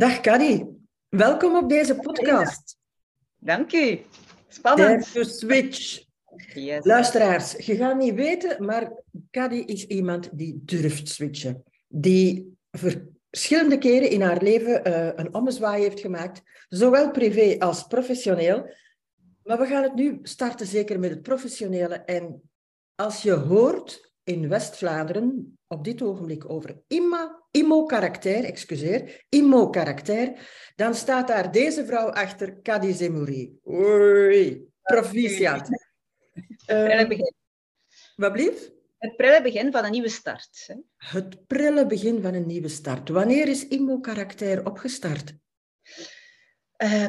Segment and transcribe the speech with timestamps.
[0.00, 0.64] Dag Caddy,
[1.08, 2.76] welkom op deze podcast.
[3.38, 4.00] Dank u.
[4.48, 5.12] Spannend.
[5.12, 6.02] Dare switch.
[6.54, 6.84] Yes.
[6.84, 8.92] Luisteraars, je gaat niet weten, maar
[9.30, 11.64] Caddy is iemand die durft switchen.
[11.88, 18.74] Die verschillende keren in haar leven uh, een ommezwaai heeft gemaakt, zowel privé als professioneel.
[19.42, 21.94] Maar we gaan het nu starten zeker met het professionele.
[21.94, 22.42] En
[22.94, 26.82] als je hoort in West-Vlaanderen op dit ogenblik over
[27.50, 30.32] IMO-karakter, excuseer, IMO-karakter,
[30.76, 33.58] dan staat daar deze vrouw achter, Kadi Zemouri.
[33.68, 35.68] Oei, proficiat.
[36.66, 37.34] Uh, begin.
[38.16, 38.72] Wat blieft?
[38.98, 40.64] Het prille begin van een nieuwe start.
[40.66, 40.74] Hè?
[40.96, 43.08] Het prille begin van een nieuwe start.
[43.08, 45.34] Wanneer is IMO-karakter opgestart?
[46.82, 47.06] Uh,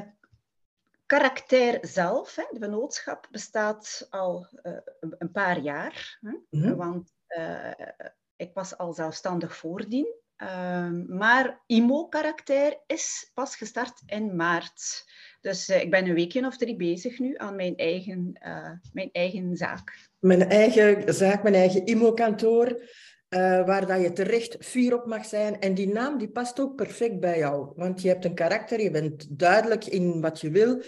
[1.12, 4.78] karakter zelf, hè, de vennootschap, bestaat al uh,
[5.18, 6.20] een paar jaar.
[6.22, 6.32] Hè?
[6.50, 6.76] Mm -hmm.
[6.76, 7.72] Want uh,
[8.36, 10.16] ik was al zelfstandig voordien.
[10.38, 15.04] Uh, maar IMO-karakter is pas gestart in maart.
[15.41, 18.40] Dus uh, ik ben een weekje of drie bezig nu aan mijn eigen,
[18.94, 20.10] mijn eigen zaak.
[20.20, 22.84] Mijn eigen zaak, mijn eigen IMO-kantoor,
[23.66, 25.60] waar dat je terecht fier op mag zijn.
[25.60, 27.72] En die naam die past ook perfect bij jou.
[27.76, 30.82] Want je hebt een karakter, je bent duidelijk in wat je wil.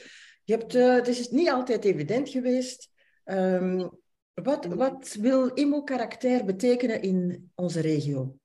[0.43, 2.89] Je hebt, het is niet altijd evident geweest.
[3.25, 4.01] Um,
[4.33, 8.37] wat, wat wil IMO-karakter betekenen in onze regio?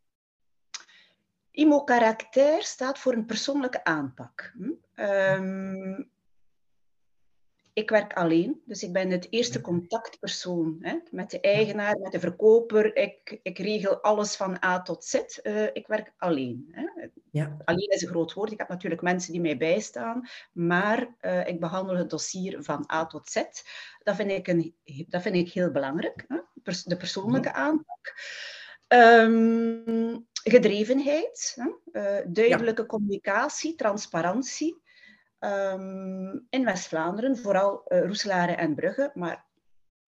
[1.51, 4.55] IMO-karakter staat voor een persoonlijke aanpak.
[4.95, 6.11] Um,
[7.79, 12.21] ik werk alleen, dus ik ben het eerste contactpersoon hè, met de eigenaar, met de
[12.21, 12.97] verkoper.
[12.97, 15.15] Ik, ik regel alles van A tot Z.
[15.43, 16.69] Uh, ik werk alleen.
[16.71, 17.09] Hè.
[17.31, 17.57] Ja.
[17.65, 18.53] Alleen is een groot woord.
[18.53, 23.07] Ik heb natuurlijk mensen die mij bijstaan, maar uh, ik behandel het dossier van A
[23.07, 23.43] tot Z.
[24.03, 24.75] Dat vind ik, een,
[25.09, 26.39] dat vind ik heel belangrijk, hè.
[26.85, 28.15] de persoonlijke aanpak.
[28.89, 31.67] Um, gedrevenheid, hè.
[31.67, 32.89] Uh, duidelijke ja.
[32.89, 34.87] communicatie, transparantie.
[35.41, 39.47] Um, in West-Vlaanderen, vooral uh, Roeselare en Brugge, maar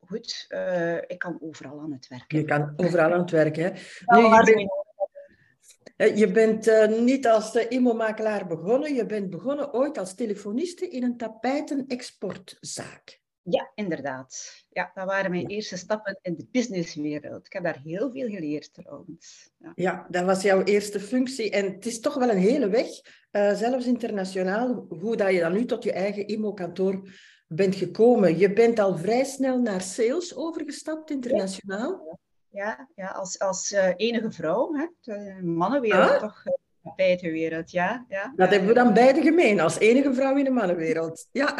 [0.07, 2.39] goed, uh, ik kan overal aan het werken.
[2.39, 3.71] Je kan overal aan het werken, hè?
[4.05, 4.69] Nu, je,
[5.97, 11.03] bent, je bent uh, niet als immo-makelaar begonnen, je bent begonnen ooit als telefoniste in
[11.03, 13.20] een tapijten-exportzaak.
[13.43, 14.65] Ja, inderdaad.
[14.69, 15.49] Ja, dat waren mijn ja.
[15.49, 17.47] eerste stappen in de businesswereld.
[17.47, 19.51] Ik heb daar heel veel geleerd trouwens.
[19.59, 19.73] Ja.
[19.75, 21.51] ja, dat was jouw eerste functie.
[21.51, 22.89] En het is toch wel een hele weg,
[23.33, 27.09] uh, zelfs internationaal, hoe dat je dan nu tot je eigen IMO-kantoor
[27.47, 28.39] bent gekomen.
[28.39, 32.19] Je bent al vrij snel naar sales overgestapt, internationaal.
[32.49, 36.21] Ja, ja als, als uh, enige vrouw, hè, de mannenwereld ah?
[36.21, 36.43] toch
[36.85, 38.33] uh, buitenwereld, ja, ja.
[38.37, 41.29] Dat hebben we dan beide gemeen, als enige vrouw in de mannenwereld.
[41.33, 41.55] Ja.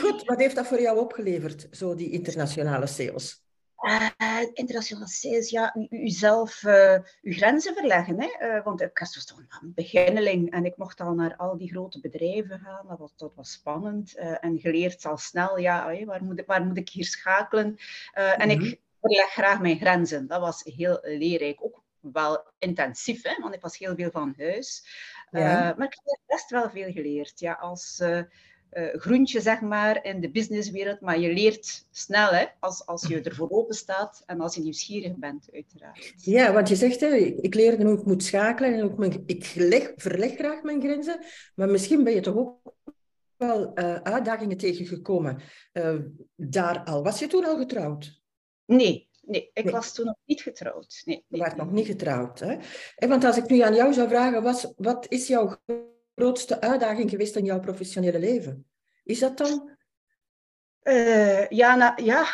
[0.00, 3.42] Goed, wat heeft dat voor jou opgeleverd, zo die internationale sales?
[3.82, 4.08] Uh,
[4.52, 8.20] internationale sales, ja, jezelf uh, uw grenzen verleggen.
[8.20, 8.56] Hè?
[8.56, 12.00] Uh, want ik was toch een beginneling en ik mocht al naar al die grote
[12.00, 12.86] bedrijven gaan.
[12.88, 16.76] Dat was, dat was spannend en geleerd al snel, ja, waar, moet ik, waar moet
[16.76, 17.66] ik hier schakelen?
[17.66, 17.76] Mm
[18.12, 18.24] -hmm.
[18.24, 18.74] En ik mhm.
[19.00, 20.26] verleg graag mijn grenzen.
[20.26, 21.64] Dat was heel leerrijk.
[21.64, 21.81] Ook
[22.12, 23.42] wel intensief, hè?
[23.42, 24.86] want ik was heel veel van huis.
[25.30, 25.74] Ja.
[25.76, 27.40] maar ik heb best wel veel geleerd.
[27.40, 28.20] Ja, als uh,
[28.72, 31.00] groentje, zeg maar, in de businesswereld.
[31.00, 35.16] Maar je leert snel, hè, als, als je ervoor open staat en als je nieuwsgierig
[35.16, 36.12] bent, uiteraard.
[36.16, 39.92] Ja, want je zegt, hè, ik leer hoe ik moet schakelen en ook ik leg,
[39.96, 41.24] verleg graag mijn grenzen.
[41.54, 42.74] Maar misschien ben je toch ook
[43.36, 45.40] wel uitdagingen tegengekomen
[46.36, 47.02] daar al.
[47.02, 48.22] Was je toen al getrouwd?
[48.64, 49.72] Nee, Nee, ik nee.
[49.72, 51.02] was toen nog niet getrouwd.
[51.04, 51.40] Nee, nee.
[51.40, 52.38] Je was nog niet getrouwd.
[52.40, 52.56] Hè?
[52.96, 55.56] En want als ik nu aan jou zou vragen, wat, wat is jouw
[56.14, 58.66] grootste uitdaging geweest in jouw professionele leven?
[59.04, 59.70] Is dat dan?
[60.82, 62.26] Uh, ja, nou, ja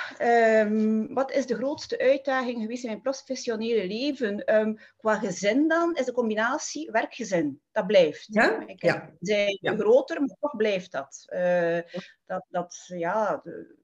[0.60, 4.54] um, wat is de grootste uitdaging geweest in mijn professionele leven?
[4.54, 7.60] Um, qua gezin dan is de combinatie werk-gezin.
[7.72, 8.26] Dat blijft.
[8.30, 8.66] Ja?
[8.66, 9.12] Ik ja.
[9.20, 9.76] zijn ja.
[9.76, 11.24] groter, maar toch blijft dat.
[11.28, 11.78] Uh,
[12.26, 13.76] dat, dat ja, de,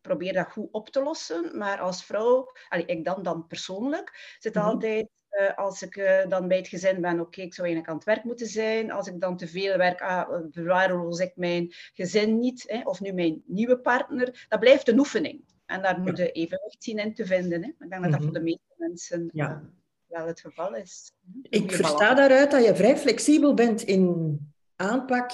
[0.00, 1.58] probeer dat goed op te lossen.
[1.58, 4.70] Maar als vrouw, allee, ik dan, dan persoonlijk, zit mm -hmm.
[4.70, 7.88] altijd uh, als ik uh, dan bij het gezin ben, oké, okay, ik zou eigenlijk
[7.88, 8.90] aan het werk moeten zijn.
[8.90, 12.64] Als ik dan te veel werk, ah, verwaarloos ik mijn gezin niet.
[12.66, 14.46] Hè, of nu mijn nieuwe partner.
[14.48, 15.44] Dat blijft een oefening.
[15.66, 17.62] En daar moet je evenwicht zien in te vinden.
[17.62, 17.68] Hè.
[17.68, 18.22] Ik denk dat dat mm -hmm.
[18.22, 19.50] voor de meeste mensen ja.
[19.50, 19.68] uh,
[20.06, 21.12] wel het geval is.
[21.42, 24.38] Ik versta daaruit dat je vrij flexibel bent in
[24.76, 25.30] aanpak.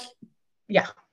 [0.65, 1.06] Ja,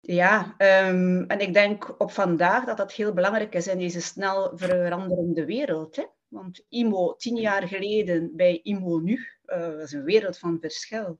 [0.00, 4.52] ja, um, en ik denk op vandaag dat dat heel belangrijk is in deze snel
[4.54, 5.96] veranderende wereld.
[5.96, 6.04] Hè?
[6.28, 11.18] Want IMO tien jaar geleden bij IMO nu, uh, dat is een wereld van verschil.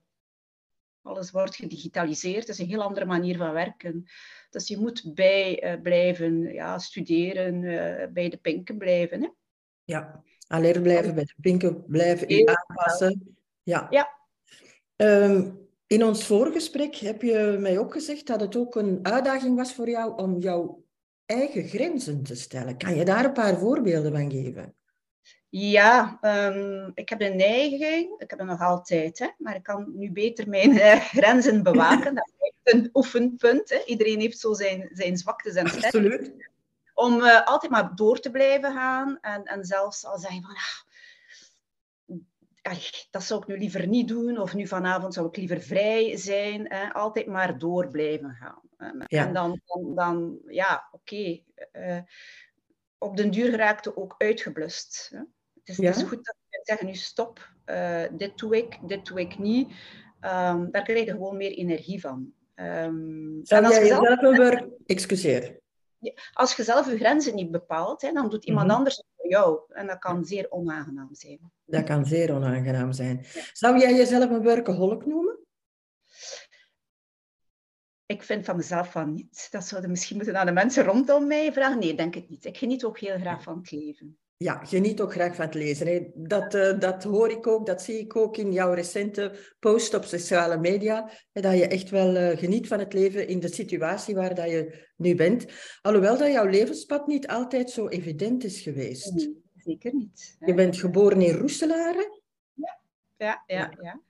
[1.01, 4.05] Alles wordt gedigitaliseerd, het is een heel andere manier van werken.
[4.49, 9.21] Dus je moet bij uh, blijven ja, studeren, uh, bij de pinken blijven.
[9.21, 9.29] Hè?
[9.83, 13.37] Ja, Alert blijven, bij de pinken blijven, je aanpassen.
[13.63, 13.87] Ja.
[13.89, 14.19] ja.
[14.95, 15.51] Ehm,
[15.91, 19.89] in ons voorgesprek heb je mij ook gezegd dat het ook een uitdaging was voor
[19.89, 20.83] jou om jouw
[21.25, 22.77] eigen grenzen te stellen.
[22.77, 24.75] Kan je daar een paar voorbeelden van geven?
[25.49, 29.91] Ja, um, ik heb een neiging, ik heb het nog altijd, hè, maar ik kan
[29.95, 32.15] nu beter mijn uh, grenzen bewaken.
[32.15, 32.31] Dat
[32.63, 33.69] is een oefenpunt.
[33.69, 33.83] Hè.
[33.85, 35.93] Iedereen heeft zo zijn, zijn zwaktes en sterktes.
[35.93, 36.49] Absoluut.
[36.93, 40.55] Om uh, altijd maar door te blijven gaan en, en zelfs al zeggen van...
[40.55, 40.90] Ah,
[43.09, 46.73] dat zou ik nu liever niet doen, of nu vanavond zou ik liever vrij zijn.
[46.73, 46.93] Hè.
[46.93, 48.61] Altijd maar door blijven gaan.
[49.07, 49.25] Ja.
[49.25, 51.13] En dan, dan, dan ja, oké.
[51.13, 51.45] Okay.
[51.71, 52.03] Uh, eh,
[52.97, 55.09] op den duur geraakte ook uitgeblust.
[55.11, 55.17] Hè.
[55.17, 55.85] Het is, ja?
[55.85, 59.37] het is goed dat je zeggen, nu stop, uh, dit doe ik, dit doe ik
[59.37, 59.67] niet.
[60.21, 62.33] Um, daar krijg je gewoon meer energie van.
[62.55, 64.67] Um, Zou jij jezelf een werk...
[64.85, 65.59] Excuseer.
[66.33, 68.77] Als je zelf je grenzen niet bepaalt, hè, dan doet iemand mm -hmm.
[68.77, 69.59] anders voor jou.
[69.67, 71.51] En dat kan zeer onaangenaam zijn.
[71.65, 73.25] Dat kan zeer onaangenaam zijn.
[73.53, 75.39] Zou jij jezelf een workaholic noemen?
[78.05, 79.47] Ik vind van mezelf van niet.
[79.51, 81.79] Dat zouden misschien moeten aan de mensen rondom mij vragen.
[81.79, 82.45] Nee, denk ik niet.
[82.45, 85.87] Ik geniet ook heel graag van het leven ja, geniet ook graag van het lezen.
[85.87, 86.11] Hè.
[86.13, 90.03] Dat, uh, dat hoor ik ook, dat zie ik ook in jouw recente post op
[90.03, 91.09] sociale media.
[91.31, 94.49] Hè, dat je echt wel uh, geniet van het leven in de situatie waar dat
[94.49, 95.45] je nu bent.
[95.81, 99.13] Alhoewel dat jouw levenspad niet altijd zo evident is geweest.
[99.13, 100.37] Nee, zeker niet.
[100.39, 102.21] Je bent geboren in Roeselare.
[102.53, 102.79] Ja,
[103.17, 103.71] ja, ja.
[103.81, 104.01] ja.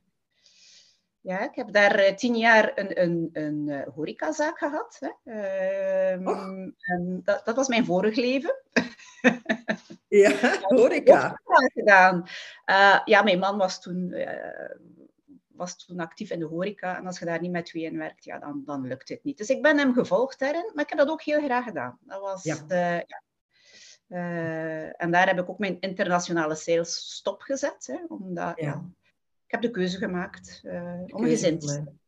[1.22, 4.98] Ja, ik heb daar uh, tien jaar een, een, een uh, horecazaak gehad.
[5.00, 5.32] Hè.
[5.32, 8.56] Uh, en dat, dat was mijn vorig leven.
[10.08, 11.42] Ja, horeca.
[11.74, 12.28] gedaan.
[12.66, 14.76] Uh, ja, mijn man was toen, uh,
[15.48, 16.98] was toen actief in de horeca.
[16.98, 19.38] En als je daar niet met wie in werkt, ja, dan, dan lukt het niet.
[19.38, 20.72] Dus ik ben hem gevolgd daarin.
[20.74, 21.98] Maar ik heb dat ook heel graag gedaan.
[22.02, 22.44] Dat was...
[22.44, 22.56] Ja.
[22.68, 23.22] De, ja.
[24.08, 27.88] Uh, en daar heb ik ook mijn internationale sales stopgezet.
[27.88, 28.86] Hè, omdat, ja.
[29.52, 30.62] Ik heb de keuze gemaakt
[31.08, 32.00] om een gezin te zijn.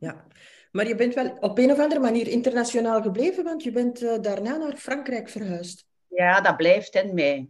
[0.00, 0.26] Ja.
[0.70, 4.56] Maar je bent wel op een of andere manier internationaal gebleven, want je bent daarna
[4.56, 5.84] naar Frankrijk verhuisd.
[6.08, 7.48] Ja, dat blijft in mij.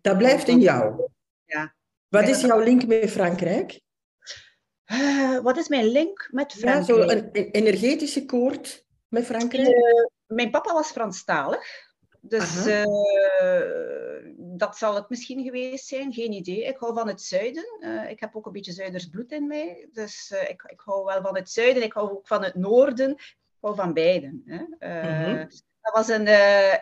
[0.00, 1.08] dat blijft in jou?
[1.44, 1.74] Ja.
[2.08, 3.80] Wat is jouw link met Frankrijk?
[4.92, 6.86] Uh, wat is mijn link met Frankrijk?
[6.86, 9.68] Ja, zo een, een energetische koord met Frankrijk?
[9.68, 11.91] Uh, mijn papa was Franstalig.
[12.24, 12.84] Dus uh,
[14.36, 16.64] dat zal het misschien geweest zijn, geen idee.
[16.64, 17.64] Ik hou van het zuiden.
[18.08, 19.88] ik heb ook een beetje Zuiders bloed in mij.
[19.92, 21.82] Dus ik, ik hou wel van het zuiden.
[21.82, 23.10] Ik hou ook van het noorden.
[23.10, 24.42] Ik hou van beiden.
[24.46, 24.64] Hè.
[24.78, 25.46] -huh.
[25.80, 26.24] Dat was een,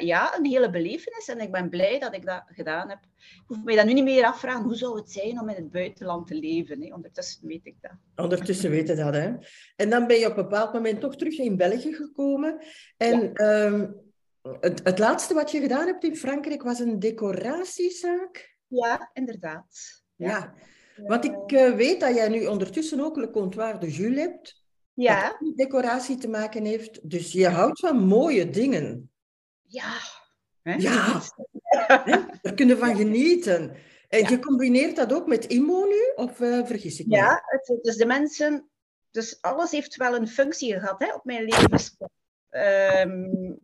[0.07, 2.99] ja, een hele belevenis en ik ben blij dat ik dat gedaan heb.
[3.17, 5.71] Ik hoef me dan nu niet meer afvragen, hoe zou het zijn om in het
[5.71, 6.83] buitenland te leven?
[6.83, 6.95] Hè?
[6.95, 7.93] Ondertussen weet ik dat.
[8.17, 9.35] Ondertussen weet je dat, hè.
[9.77, 12.63] En dan ben je op een bepaald moment toch terug in België gekomen.
[12.97, 13.65] En ja.
[13.65, 14.10] um,
[14.43, 18.57] het, het laatste wat je gedaan hebt in Frankrijk was een decoratiezaak?
[18.67, 20.03] Ja, inderdaad.
[20.17, 20.55] Ja, ja.
[21.07, 24.59] want ik uh, weet dat jij nu ondertussen ook Le Comptoir de Jules hebt.
[24.95, 25.37] Ja.
[25.39, 27.11] met decoratie te maken heeft.
[27.11, 29.11] Dus je houdt van mooie dingen.
[29.63, 29.97] Ja.
[30.63, 30.75] Hè?
[30.75, 31.21] Ja.
[32.43, 33.77] Daar kunnen van genieten.
[34.09, 34.29] En ja.
[34.29, 37.17] je combineert dat ook met IMO nu, of uh, vergis ik me?
[37.17, 38.71] Ja, het, dus de mensen...
[39.11, 42.11] Dus alles heeft wel een functie gehad hè, op mijn levenspad.
[42.51, 43.59] Um,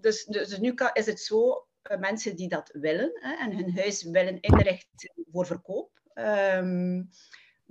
[0.00, 3.76] dus, dus nu kan, is het zo, uh, mensen die dat willen hè, en hun
[3.76, 5.90] huis willen inrichten voor verkoop...
[6.14, 7.08] Um,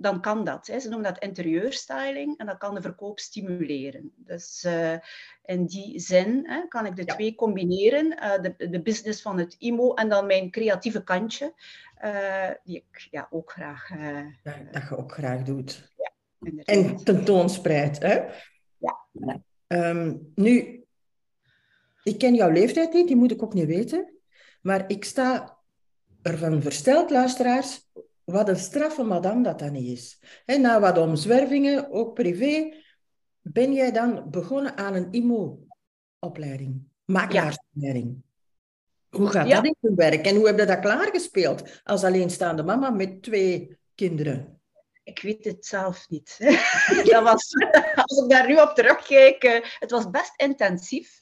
[0.00, 0.66] dan kan dat.
[0.66, 0.80] Hè.
[0.80, 4.12] Ze noemen dat interieurstyling en dat kan de verkoop stimuleren.
[4.16, 4.96] Dus uh,
[5.44, 7.14] in die zin hè, kan ik de ja.
[7.14, 8.06] twee combineren.
[8.06, 11.54] Uh, de, de business van het IMO en dan mijn creatieve kantje,
[12.04, 13.88] uh, die ik ja, ook graag...
[14.42, 15.92] Ja, dat je ook graag doet.
[15.96, 16.12] Ja,
[16.64, 17.98] en tentoonspreidt.
[17.98, 18.20] Hè?
[18.78, 19.42] Ja.
[19.66, 20.79] Um, nu,
[22.02, 24.14] ik ken jouw leeftijd niet, die moet ik ook niet weten.
[24.62, 25.58] Maar ik sta
[26.22, 27.88] ervan versteld, luisteraars,
[28.24, 30.20] wat een straffe madame dat dan niet is.
[30.44, 32.74] En na wat omzwervingen, ook privé,
[33.40, 38.22] ben jij dan begonnen aan een IMO-opleiding, makelaarsopleiding.
[39.08, 39.54] Hoe gaat ja.
[39.54, 43.78] dat in zijn werk en hoe heb je dat klaargespeeld als alleenstaande mama met twee
[43.94, 44.60] kinderen?
[45.02, 46.36] Ik weet het zelf niet.
[47.10, 47.54] dat was,
[47.94, 51.20] als ik daar nu op terugkijk, eh, het was best intensief.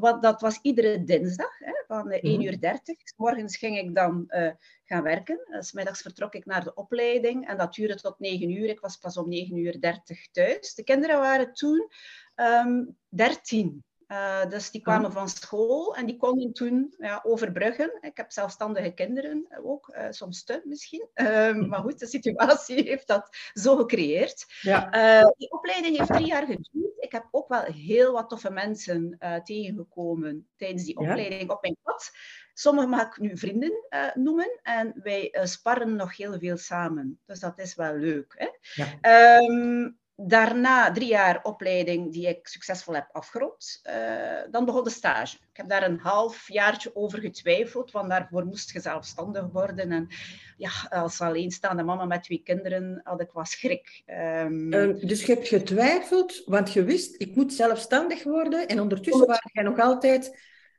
[0.00, 2.42] Dat was iedere dinsdag, hè, van 1 mhm.
[2.42, 2.96] uur 30.
[3.16, 4.50] Morgens ging ik dan uh,
[4.84, 5.40] gaan werken.
[5.50, 8.68] Uh, middags vertrok ik naar de opleiding en dat duurde tot 9 uur.
[8.68, 10.74] Ik was pas om 9 uur 30 thuis.
[10.74, 11.88] De kinderen waren toen um,
[12.34, 13.84] ehm, 13.
[14.10, 17.98] Uh, dus die kwamen van school en die konden toen ja, overbruggen.
[18.00, 21.08] Ik heb zelfstandige kinderen ook, uh, soms te misschien.
[21.14, 24.46] Uh, maar goed, de situatie heeft dat zo gecreëerd.
[24.60, 24.90] Ja.
[25.36, 26.92] die opleiding heeft drie jaar geduurd.
[26.98, 31.54] Ik heb ook wel heel wat toffe mensen tegengekomen tijdens die opleiding ja?
[31.54, 32.10] op mijn pad.
[32.54, 33.72] Sommigen mag ik nu vrienden
[34.14, 37.20] noemen en wij sparren nog heel veel samen.
[37.26, 38.34] Dus dat is wel leuk.
[38.36, 38.48] Hè?
[38.74, 39.40] Ja.
[39.40, 43.80] Um, daarna drie jaar opleiding die ik succesvol heb afgerond.
[43.88, 45.36] Uh, dan begon de stage.
[45.36, 49.90] Ik heb daar een half jaartje over getwijfeld, want daarvoor moest je zelfstandig worden.
[49.90, 50.08] En
[50.56, 54.02] ja, als alleenstaande mama met twee kinderen had ik wat schrik.
[54.06, 54.70] Um,
[55.06, 58.68] dus je hebt getwijfeld, want je wist, ik moet zelfstandig worden.
[58.68, 60.38] En ondertussen was jij nog altijd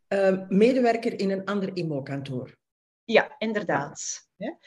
[0.10, 2.58] uh, medewerker in een ander IMO-kantoor.
[3.04, 4.30] Ja, inderdaad.
[4.36, 4.58] Ja.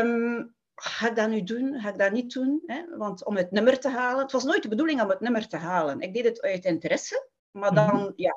[0.00, 1.80] Um, ga ik dat nu doen?
[1.80, 2.62] Ga ik dat niet doen?
[2.66, 2.96] Hè?
[2.96, 5.56] Want om het nummer te halen, het was nooit de bedoeling om het nummer te
[5.56, 6.00] halen.
[6.00, 8.34] Ik deed het uit interesse, maar dan, mm ja,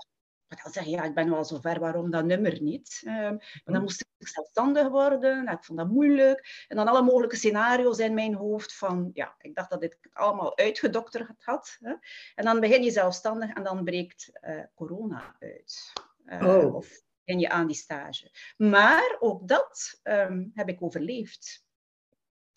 [0.63, 3.01] dan zeg je, ja, ik ben wel zo ver, waarom dat nummer niet?
[3.05, 3.81] Um, maar dan mhm.
[3.81, 6.65] moest ik zelfstandig worden, nou, ik vond dat moeilijk.
[6.67, 10.13] En dan alle mogelijke scenario's in mijn hoofd van, ja, ik dacht dat ik het
[10.13, 11.77] allemaal uitgedokterd had.
[11.79, 11.93] Hè?
[12.35, 15.93] En dan begin je zelfstandig en dan breekt uh, corona uit.
[16.25, 16.75] Uh, oh.
[16.75, 18.31] Of begin je aan die stage.
[18.57, 21.67] Maar ook dat um, heb ik overleefd.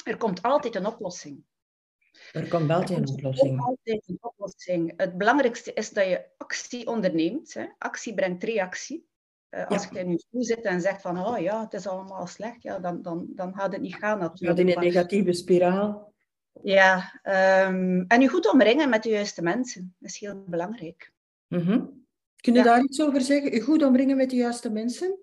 [0.04, 1.44] Er komt altijd een oplossing.
[2.32, 3.60] Er komt altijd een oplossing.
[3.60, 4.92] altijd een oplossing.
[4.96, 7.54] Het belangrijkste is dat je actie onderneemt.
[7.54, 7.66] Hè.
[7.78, 9.06] Actie brengt reactie.
[9.50, 9.88] Uh, als ja.
[9.92, 12.78] je in je stoel zit en zegt van, oh ja, het is allemaal slecht, ja,
[12.78, 14.58] dan, dan, dan gaat het niet gaan natuurlijk.
[14.58, 16.12] Gaat in een negatieve spiraal.
[16.62, 17.20] Ja,
[17.68, 19.94] um, en je goed omringen met de juiste mensen.
[19.98, 21.12] Dat is heel belangrijk.
[21.48, 22.06] Mm -hmm.
[22.36, 22.64] Kun je ja.
[22.64, 23.52] daar iets over zeggen?
[23.52, 25.18] Je goed omringen met de juiste mensen?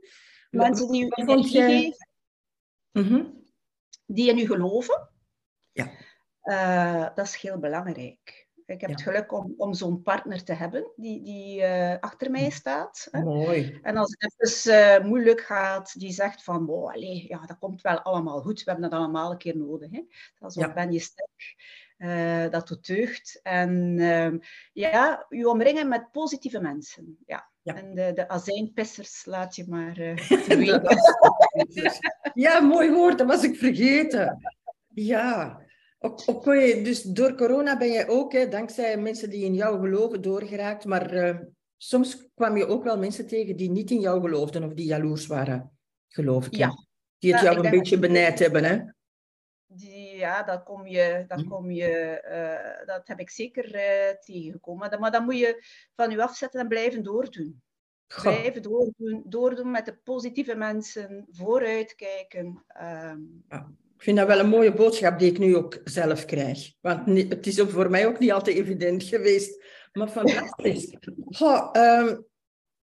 [0.50, 2.08] Mensen die je energie geven.
[2.92, 3.39] Mm -hmm
[4.12, 5.10] die in u geloven.
[5.72, 5.90] Ja.
[6.44, 8.48] Uh, dat is heel belangrijk.
[8.66, 12.50] Ik heb het geluk om, om zo'n partner te hebben die, die uh, achter mij
[12.50, 13.08] staat.
[13.12, 13.24] Hè.
[13.24, 13.80] Mooi.
[13.82, 18.02] En als het uh, moeilijk gaat, die zegt van, wow, allez, ja, dat komt wel
[18.02, 18.64] allemaal goed.
[18.64, 19.92] We hebben dat allemaal een keer nodig.
[19.92, 20.04] Hè.
[20.40, 20.74] Dat is ja.
[20.74, 21.56] ben je sterk.
[22.00, 23.40] Uh, dat doet deugd.
[23.44, 24.34] En uh,
[24.74, 27.18] ja, u omringen met positieve mensen.
[27.26, 27.52] Ja.
[27.62, 27.76] ja.
[27.76, 30.18] En de, de azijnpissers laat je maar uh,
[32.34, 34.38] Ja, mooi woord, dat was ik vergeten.
[34.94, 35.62] Ja.
[36.26, 40.86] Oké, dus door corona ben je ook, hè, dankzij mensen die in jou geloven, doorgeraakt.
[40.86, 41.40] Maar
[41.78, 45.28] soms kwam je ook wel mensen tegen die niet in jou geloofden of die jaloers
[45.28, 45.72] waren,
[46.08, 46.56] geloof ik.
[46.56, 46.72] Ja.
[47.18, 48.80] Die het jou een beetje benijd hebben, hè?
[50.20, 51.48] Ja, dat, kom je, dat, hm.
[51.48, 55.00] kom je, uh, dat heb ik zeker uh, tegengekomen.
[55.00, 55.64] Maar dan moet je
[55.96, 57.62] van je afzetten en blijven doordoen.
[58.08, 58.22] Goh.
[58.22, 62.64] Blijven doordoen, doordoen met de positieve mensen, vooruitkijken.
[62.82, 63.72] Um, ja.
[63.96, 66.74] Ik vind dat wel een mooie boodschap die ik nu ook zelf krijg.
[66.82, 69.64] Want het is ook voor mij ook niet altijd evident geweest.
[69.94, 70.96] Maar fantastisch.
[71.38, 72.26] Goh, um,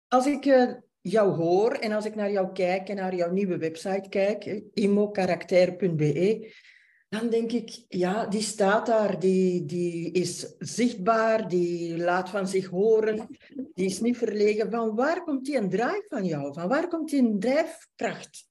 [0.09, 3.59] als ik uh, jou hoor en als ik naar jou kijk en naar jouw nieuwe
[3.59, 6.52] website kijk, imokarakter.be,
[7.18, 12.66] dan denk ik, ja, die staat daar, die, die is zichtbaar, die laat van zich
[12.66, 13.28] horen,
[13.75, 14.71] die is niet verlegen.
[14.71, 16.52] Van waar komt die een drive van jou?
[16.52, 18.49] Van waar komt die een drijfkracht?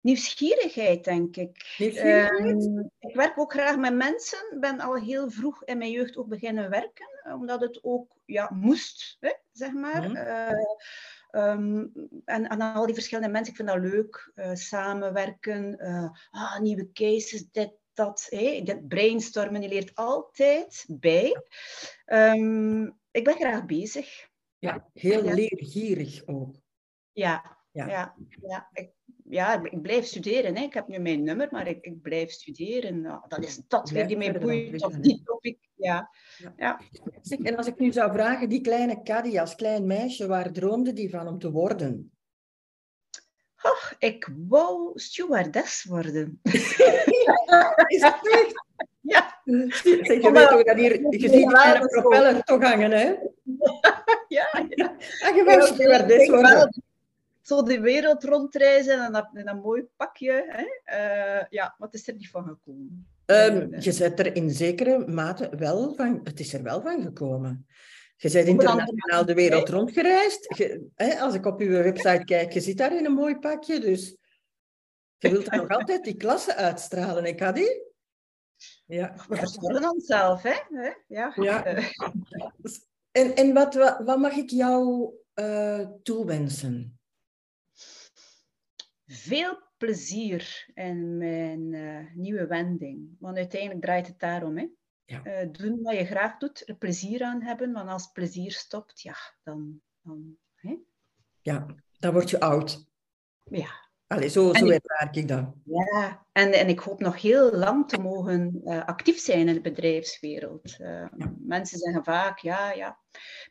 [0.00, 1.74] Nieuwsgierigheid, denk ik.
[1.78, 2.64] Nieuwsgierigheid?
[2.64, 4.56] Uh, ik werk ook graag met mensen.
[4.60, 9.16] ben al heel vroeg in mijn jeugd ook beginnen werken, omdat het ook ja, moest,
[9.20, 10.08] hè, zeg maar.
[10.08, 10.14] Mm
[11.36, 11.92] Um,
[12.24, 14.32] en, en, al die verschillende mensen, ik vind dat leuk.
[14.34, 18.26] Uh, samenwerken, uh, ah, nieuwe cases, dit, dat.
[18.28, 21.42] Hey, dit brainstormen, je leert altijd bij.
[22.06, 24.28] Um, ik ben graag bezig.
[24.58, 25.34] Ja, heel ja.
[25.34, 26.54] leergierig ook.
[27.12, 27.86] Ja, ja.
[27.86, 28.68] ja, ja.
[28.72, 28.95] Ik,
[29.28, 30.56] ja, ik blijf studeren.
[30.56, 30.62] Hè.
[30.62, 33.00] Ik heb nu mijn nummer, maar ik, ik blijf studeren.
[33.00, 35.58] Nou, dat is dat weer die mij boeit, of die topic.
[35.74, 36.10] Ja.
[36.56, 36.80] Ja.
[37.42, 41.10] En als ik nu zou vragen, die kleine Caddy als klein meisje, waar droomde die
[41.10, 42.10] van om te worden?
[43.62, 46.40] Oh, ik wou stewardess worden.
[47.86, 48.64] is dat echt?
[49.00, 49.40] Ja.
[49.44, 53.14] Zeg, je weet toch dat hier, je ziet kleine propeller toch hangen, hè?
[54.28, 54.96] Ja, ja.
[55.20, 56.84] En je wou stewardess worden
[57.46, 60.46] zo de wereld rondreizen en dat, in een mooi pakje.
[60.48, 60.64] Hè?
[60.98, 63.08] Uh, ja, wat is er niet van gekomen?
[63.26, 67.66] Um, je zet er in zekere mate wel van, het is er wel van gekomen.
[68.16, 70.56] Je bent internationaal de wereld rondgereisd.
[70.56, 73.80] Je, hè, als ik op uw website kijk, je zit daar in een mooi pakje,
[73.80, 74.16] dus
[75.16, 77.84] je wilt nog altijd die klasse uitstralen, ik had die.
[78.86, 79.14] Ja.
[79.28, 80.54] We verzorgen onszelf, hè?
[81.08, 81.32] Ja.
[81.34, 81.64] ja.
[83.10, 86.95] En, en wat, wat, wat mag ik jou uh, toewensen?
[89.06, 93.16] Veel plezier in mijn uh, nieuwe wending.
[93.18, 94.58] Want uiteindelijk draait het daarom.
[94.58, 94.66] Hè?
[95.04, 95.26] Ja.
[95.26, 97.72] Uh, doen wat je graag doet, er plezier aan hebben.
[97.72, 99.80] Want als plezier stopt, ja, dan...
[100.02, 100.76] dan hè?
[101.40, 101.66] Ja,
[101.98, 102.86] dan word je oud.
[103.44, 103.84] Ja.
[104.06, 105.54] Allee, zo, zo ervaar ik dat.
[105.64, 109.60] Ja, En, en ik hoop nog heel lang te mogen uh, actief zijn in de
[109.60, 110.76] bedrijfswereld.
[111.38, 113.00] Mensen zeggen vaak, ja, ja.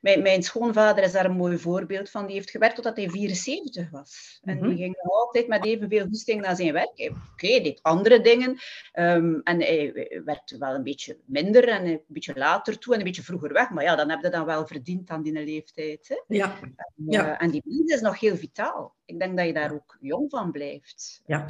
[0.01, 2.25] Mijn, mijn schoonvader is daar een mooi voorbeeld van.
[2.25, 4.39] Die heeft gewerkt totdat hij 74 was.
[4.43, 4.77] En die mhm.
[4.77, 6.89] ging altijd met evenveel goesting naar zijn werk.
[6.89, 8.49] Oké, okay, deed andere dingen.
[8.93, 13.05] Um, en hij werkte wel een beetje minder en een beetje later toe en een
[13.05, 13.69] beetje vroeger weg.
[13.69, 16.07] Maar ja, dan heb je dan wel verdiend aan die leeftijd.
[16.07, 16.35] Hè?
[16.35, 16.59] Ja.
[16.61, 17.25] En, ja.
[17.25, 18.95] Uh, en die mens is nog heel vitaal.
[19.05, 21.21] Ik denk dat je daar ook jong van blijft.
[21.25, 21.45] Ja.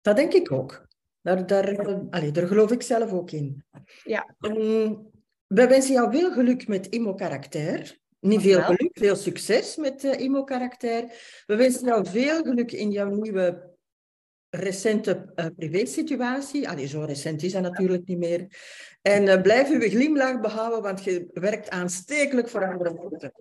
[0.00, 0.86] Dat denk ik ook.
[1.22, 3.64] Daar, daar, allee, daar geloof ik zelf ook in.
[4.04, 4.34] Ja.
[4.40, 5.10] Um,
[5.48, 7.98] we wensen jou veel geluk met Imo-karakter.
[8.20, 11.04] Niet veel geluk, veel succes met uh, Imo-karakter.
[11.46, 13.76] We wensen jou veel geluk in jouw nieuwe
[14.50, 16.68] recente uh, privésituatie.
[16.68, 18.46] Allee, zo recent is dat natuurlijk niet meer.
[19.02, 23.32] En uh, blijf uw glimlach behouden, want je werkt aanstekelijk voor andere mensen.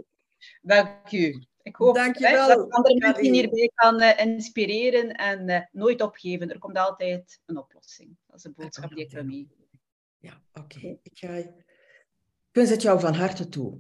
[0.61, 1.43] Dank u.
[1.61, 6.49] Ik hoop Dankjewel, dat andere mensen hierbij kan uh, inspireren en nooit opgeven.
[6.49, 8.17] Er komt altijd een oplossing.
[8.27, 9.47] Dat is een boodschap die ik wil mee.
[10.17, 10.77] Ja, oké.
[10.77, 10.99] Okay.
[11.03, 11.65] Ik, ga...
[12.57, 13.77] wens het jou van harte toe.